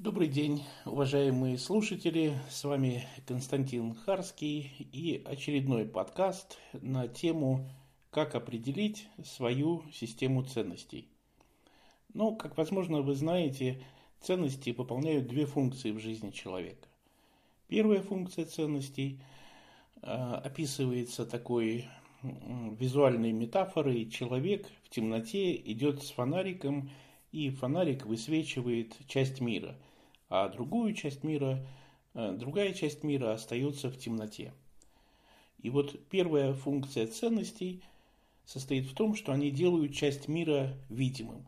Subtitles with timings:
[0.00, 2.38] Добрый день, уважаемые слушатели.
[2.48, 4.60] С вами Константин Харский
[4.92, 7.68] и очередной подкаст на тему
[8.12, 11.08] «Как определить свою систему ценностей».
[12.14, 13.82] Ну, как возможно вы знаете,
[14.20, 16.86] ценности выполняют две функции в жизни человека.
[17.66, 19.20] Первая функция ценностей
[20.00, 21.88] э, описывается такой
[22.22, 24.08] визуальной метафорой.
[24.08, 26.88] Человек в темноте идет с фонариком,
[27.32, 29.74] и фонарик высвечивает часть мира–
[30.28, 31.66] а другую часть мира,
[32.14, 34.52] э, другая часть мира остается в темноте.
[35.58, 37.82] И вот первая функция ценностей
[38.44, 41.46] состоит в том, что они делают часть мира видимым.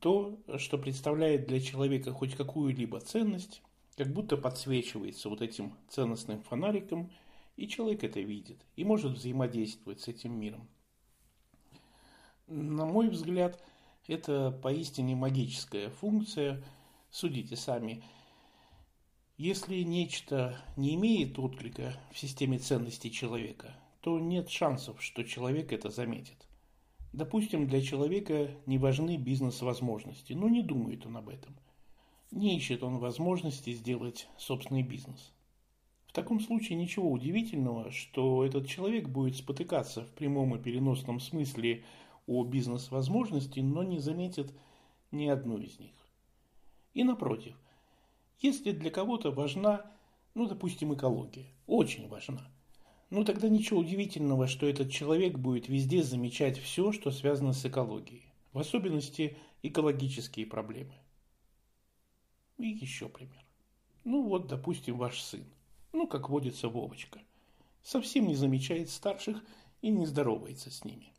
[0.00, 3.62] То, что представляет для человека хоть какую-либо ценность,
[3.96, 7.10] как будто подсвечивается вот этим ценностным фонариком,
[7.56, 10.68] и человек это видит и может взаимодействовать с этим миром.
[12.46, 13.60] На мой взгляд,
[14.06, 16.62] это поистине магическая функция–
[17.18, 18.02] Судите сами.
[19.38, 25.88] Если нечто не имеет отклика в системе ценностей человека, то нет шансов, что человек это
[25.88, 26.46] заметит.
[27.14, 31.56] Допустим, для человека не важны бизнес-возможности, но не думает он об этом.
[32.32, 35.32] Не ищет он возможности сделать собственный бизнес.
[36.08, 41.82] В таком случае ничего удивительного, что этот человек будет спотыкаться в прямом и переносном смысле
[42.26, 44.52] о бизнес-возможности, но не заметит
[45.12, 46.05] ни одну из них.
[46.96, 47.54] И напротив,
[48.40, 49.84] если для кого-то важна,
[50.32, 52.50] ну, допустим, экология, очень важна,
[53.10, 58.24] ну тогда ничего удивительного, что этот человек будет везде замечать все, что связано с экологией,
[58.54, 60.94] в особенности экологические проблемы.
[62.56, 63.44] И еще пример.
[64.04, 65.44] Ну вот, допустим, ваш сын,
[65.92, 67.20] ну, как водится Вовочка,
[67.82, 69.44] совсем не замечает старших
[69.82, 71.12] и не здоровается с ними.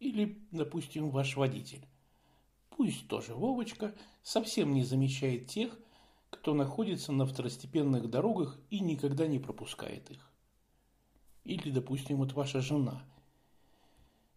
[0.00, 1.86] Или, допустим, ваш водитель
[2.76, 5.78] Пусть тоже Вовочка совсем не замечает тех,
[6.28, 10.30] кто находится на второстепенных дорогах и никогда не пропускает их.
[11.44, 13.02] Или, допустим, вот ваша жена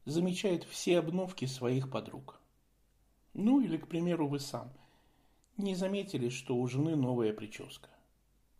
[0.05, 2.39] замечает все обновки своих подруг.
[3.33, 4.71] Ну или, к примеру, вы сам
[5.57, 7.89] не заметили, что у жены новая прическа.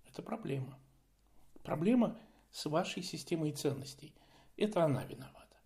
[0.06, 0.78] Это проблема.
[1.64, 2.20] Проблема
[2.52, 4.14] с вашей системой ценностей.
[4.58, 5.58] Это она виновата.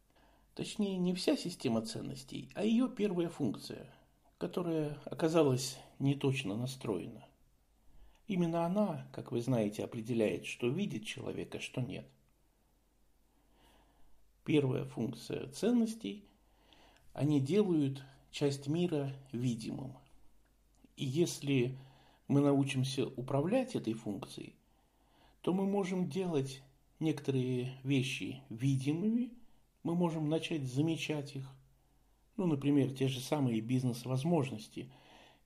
[0.54, 3.92] Точнее, не вся система ценностей, а ее первая функция–
[4.44, 7.26] которая оказалась неточно настроена.
[8.28, 12.06] Именно она, как вы знаете, определяет, что видит человек, а что нет.
[14.44, 16.26] Первая функция ценностей–
[17.14, 19.94] они делают часть мира видимым.
[20.98, 21.78] И если
[22.28, 24.58] мы научимся управлять этой функцией,
[25.40, 26.62] то мы можем делать
[27.00, 29.32] некоторые вещи видимыми,
[29.84, 31.50] мы можем начать замечать их,
[32.38, 34.92] ну, например, те же самые бизнес-возможности.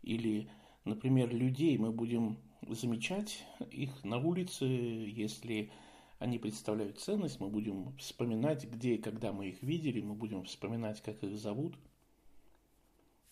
[0.01, 0.49] Или,
[0.85, 2.37] например, людей мы будем
[2.67, 5.71] замечать их на улице, если
[6.19, 11.01] они представляют ценность, мы будем вспоминать, где и когда мы их видели, мы будем вспоминать,
[11.01, 11.75] как их зовут.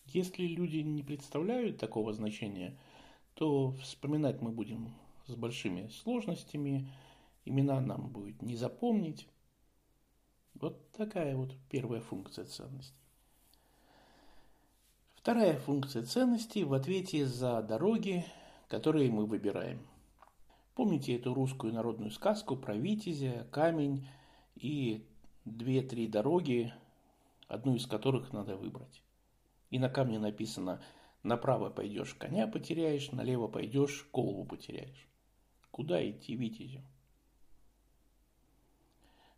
[0.06, 2.78] Если люди не представляют такого значения,
[3.34, 4.94] то вспоминать мы будем
[5.26, 6.88] с большими сложностями,
[7.44, 9.28] имена нам будет не запомнить.
[10.54, 13.05] Вот такая вот первая функция ценностей.
[15.26, 18.24] Вторая функция ценностей в ответе за дороги,
[18.68, 19.80] которые мы выбираем.
[20.76, 24.08] Помните эту русскую народную сказку про Витязя, камень
[24.54, 25.04] и
[25.44, 26.72] две-три дороги,
[27.48, 29.02] одну из которых надо выбрать.
[29.72, 30.80] И на камне написано
[31.24, 35.08] «Направо пойдешь, коня потеряешь, налево пойдешь, голову потеряешь».
[35.72, 36.84] Куда идти Витязю?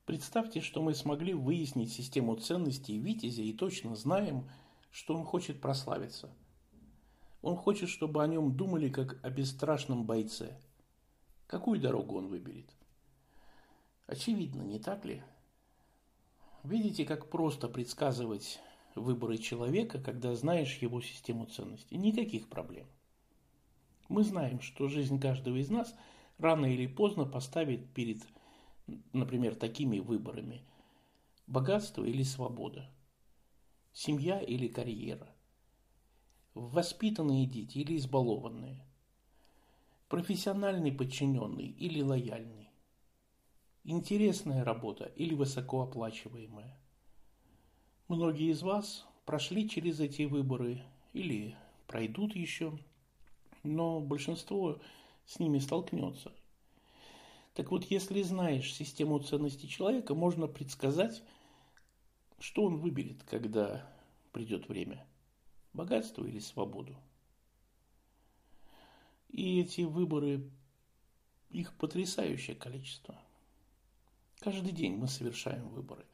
[0.05, 4.49] Представьте, что мы смогли выяснить систему ценностей Витязя и точно знаем,
[4.97, 6.27] что он хочет прославиться.
[7.43, 10.59] Он хочет, чтобы о нем думали как о бесстрашном бойце.
[11.45, 12.65] Какую дорогу он выберет?
[14.07, 15.21] Очевидно, не так ли?
[16.63, 18.59] Видите, как просто предсказывать
[18.95, 21.95] выборы человека, когда знаешь его систему ценностей?
[21.95, 22.88] Никаких проблем.
[24.09, 25.95] Мы знаем, что жизнь каждого из нас
[26.39, 28.23] рано или поздно поставит перед,
[29.13, 30.63] например, такими выборами–
[31.45, 32.89] богатство или свобода–
[33.97, 35.27] семья или карьера,
[36.53, 38.85] воспитанные дети или избалованные,
[40.07, 42.69] профессиональный подчиненный или лояльный,
[43.83, 46.79] интересная работа или высокооплачиваемая.
[48.07, 50.83] Многие из вас прошли через эти выборы
[51.13, 51.55] или
[51.88, 52.77] пройдут еще,
[53.63, 54.79] но большинство
[55.25, 56.31] с ними столкнется.
[57.55, 61.23] Так вот, если знаешь систему ценностей человека, можно предсказать,
[62.39, 63.89] что он выберет, когда
[64.31, 65.06] придет время?
[65.78, 66.98] богатство или свободу.
[69.30, 70.50] И эти выборы,
[71.50, 73.18] их потрясающее количество.
[74.39, 76.06] Каждый день мы совершаем выборы.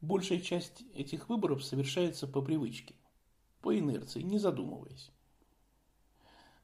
[0.00, 2.94] Большая часть этих выборов совершается по привычке,
[3.60, 5.10] по инерции, не задумываясь.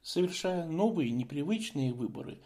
[0.02, 2.42] Совершая новые непривычные выборы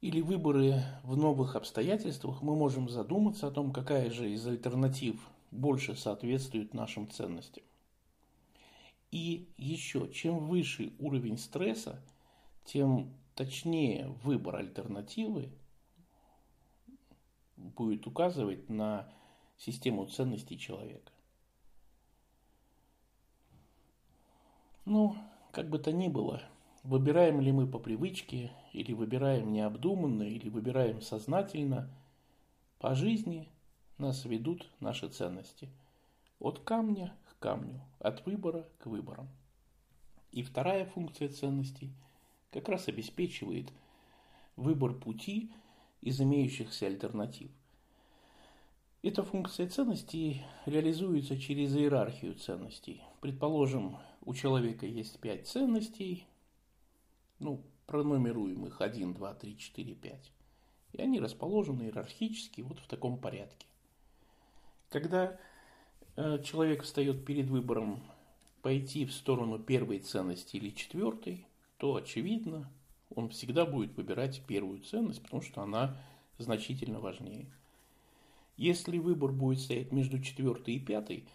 [0.00, 5.16] или выборы в новых обстоятельствах, мы можем задуматься о том, какая же из альтернатив
[5.54, 7.62] больше соответствует нашим ценностям.
[9.10, 12.02] И еще, чем выше уровень стресса,
[12.64, 15.50] тем точнее выбор альтернативы
[17.56, 19.08] будет указывать на
[19.56, 21.12] систему ценностей человека.
[24.84, 25.16] Ну,
[25.52, 26.42] как бы то ни было,
[26.82, 31.88] выбираем ли мы по привычке, или выбираем необдуманно, или выбираем сознательно,
[32.80, 33.48] по жизни
[33.98, 35.68] нас ведут наши ценности.
[36.40, 39.28] От камня к камню, от выбора к выборам.
[40.32, 41.92] И вторая функция ценностей
[42.50, 43.72] как раз обеспечивает
[44.56, 45.52] выбор пути
[46.00, 47.50] из имеющихся альтернатив.
[49.02, 53.02] Эта функция ценностей реализуется через иерархию ценностей.
[53.20, 56.26] Предположим, у человека есть пять ценностей,
[57.38, 60.32] ну, пронумеруем их 1, 2, 3, 4, 5.
[60.92, 63.66] И они расположены иерархически вот в таком порядке.
[64.90, 65.38] Когда
[66.16, 68.02] э, человек встает перед выбором
[68.62, 71.46] пойти в сторону первой ценности или четвертой,
[71.78, 72.70] то очевидно,
[73.14, 75.96] он всегда будет выбирать первую ценность, потому что она
[76.38, 77.46] значительно важнее.
[78.56, 81.28] Если выбор будет стоять между четвертой и пятой,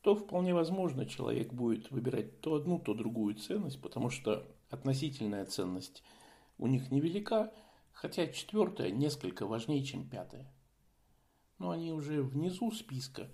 [0.00, 6.02] то вполне возможно человек будет выбирать то одну, то другую ценность, потому что относительная ценность
[6.58, 7.52] у них невелика,
[7.92, 10.50] хотя четвертая несколько важнее, чем пятая.
[11.64, 13.26] Но они уже внизу списка,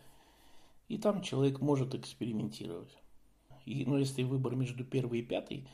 [0.86, 2.96] и там человек может экспериментировать.
[3.66, 5.66] И, но если выбор между первой и пятой,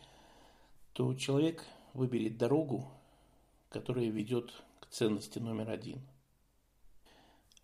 [0.95, 2.89] то человек выберет дорогу,
[3.69, 6.01] которая ведет к ценности номер один.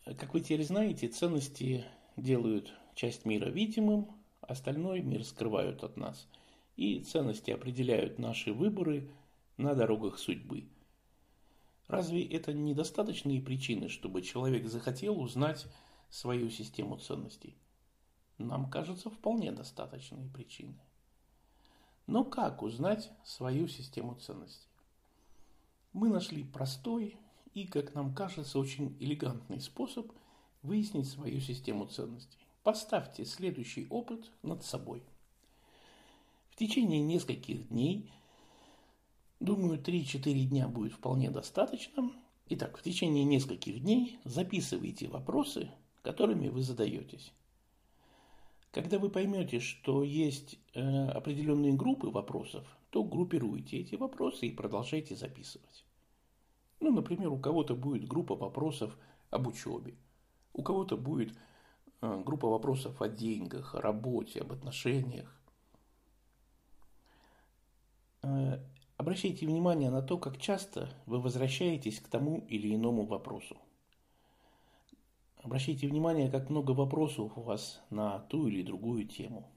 [0.05, 1.87] Как вы теперь знаете, ценности
[2.19, 4.09] делают часть мира видимым,
[4.43, 6.29] остальной мир скрывают от нас.
[6.77, 9.09] И ценности определяют наши выборы
[9.57, 10.67] на дорогах судьбы.
[11.93, 15.67] Разве это недостаточные причины, чтобы человек захотел узнать
[16.09, 17.55] свою систему ценностей?
[18.39, 20.75] Нам кажется, вполне достаточные причины.
[22.07, 24.71] Но как узнать свою систему ценностей?
[25.93, 27.19] Мы нашли простой
[27.53, 30.11] и, как нам кажется, очень элегантный способ
[30.63, 32.39] выяснить свою систему ценностей.
[32.63, 35.03] Поставьте следующий опыт над собой.
[36.49, 38.11] В течение нескольких дней,
[39.43, 42.13] думаю, 3-4 дня будет вполне достаточно.
[42.49, 45.71] Итак, в течение нескольких дней записывайте вопросы,
[46.03, 47.33] которыми вы задаетесь.
[48.71, 55.15] Когда вы поймете, что есть э, определенные группы вопросов, то группируйте эти вопросы и продолжайте
[55.15, 55.85] записывать.
[56.81, 58.97] Ну, например, у кого-то будет группа вопросов
[59.31, 59.95] об учебе,
[60.53, 61.37] у кого-то будет
[62.01, 65.39] э, группа вопросов о деньгах, о работе, об отношениях.
[68.23, 68.59] Э,
[69.03, 73.57] обращайте внимание на то, как часто вы возвращаетесь к тому или иному вопросу.
[75.43, 79.51] Обращайте внимание, как много вопросов у вас на ту или другую тему.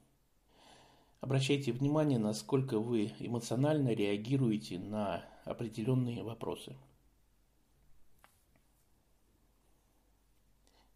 [1.20, 6.76] Обращайте внимание, насколько вы эмоционально реагируете на определенные вопросы.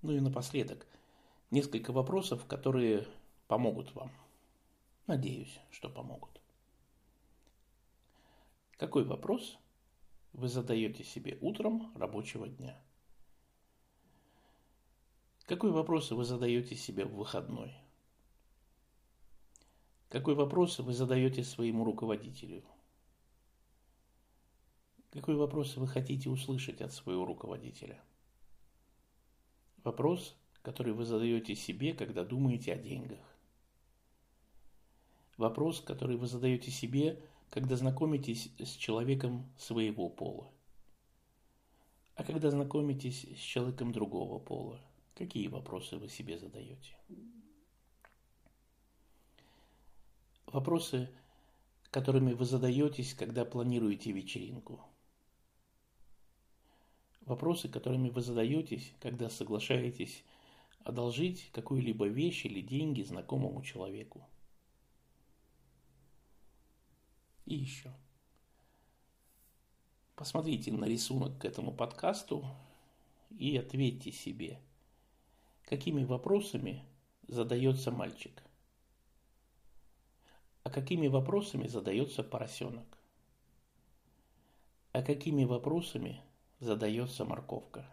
[0.03, 0.89] Ну и напоследок,
[1.53, 3.07] несколько вопросов, которые
[3.47, 4.11] помогут вам.
[5.07, 6.40] Надеюсь, что помогут.
[8.81, 9.59] Какой вопрос
[10.33, 12.83] вы задаете себе утром рабочего дня?
[15.45, 17.75] Какой вопросы вы задаете себе в выходной?
[20.09, 22.65] Какой вопросы вы задаете своему руководителю?
[25.11, 28.03] Какой вопрос вы хотите услышать от своего руководителя?
[29.85, 33.37] Вопрос, который вы задаете себе, когда думаете о деньгах.
[35.37, 40.51] Вопрос, который вы задаете себе, когда знакомитесь с человеком своего пола.
[42.15, 44.81] А когда знакомитесь с человеком другого пола.
[45.15, 46.97] Какие вопросы вы себе задаете?
[50.47, 51.11] Вопросы,
[51.91, 54.81] которыми вы задаетесь, когда планируете вечеринку.
[57.23, 60.25] Вопросы, которыми вы задаетесь, когда соглашаетесь
[60.85, 64.27] одолжить какую-либо вещь или деньги знакомому человеку.
[67.51, 67.93] И еще.
[70.17, 72.47] Посмотрите на рисунок к этому подкасту
[73.39, 74.59] и ответьте себе–
[75.71, 76.85] какими вопросами
[77.29, 78.43] задается мальчик.
[80.65, 82.99] А какими вопросами задается поросенок?
[84.91, 86.21] А какими вопросами
[86.59, 87.89] задается морковка?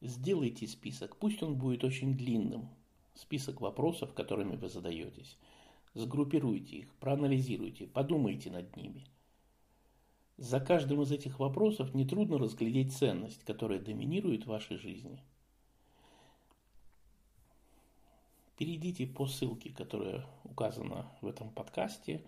[0.00, 2.68] Сделайте список, пусть он будет очень длинным.
[3.14, 5.38] Список вопросов, которыми вы задаетесь.
[5.94, 9.04] Сгруппируйте их, проанализируйте, подумайте над ними.
[10.38, 15.22] За каждым из этих вопросов нетрудно разглядеть ценность, которая доминирует в вашей жизни.
[18.56, 22.24] Перейдите по ссылке, которая указана в этом подкасте,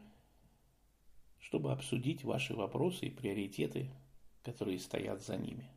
[1.39, 3.89] чтобы обсудить ваши вопросы и приоритеты,
[4.43, 5.67] которые стоят за ними.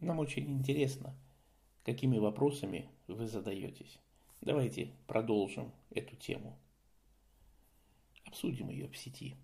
[0.00, 1.14] Нам очень интересно,
[1.84, 3.98] какими вопросами вы задаетесь.
[4.40, 6.58] Давайте продолжим эту тему.
[8.24, 9.36] Обсудим ее в сети.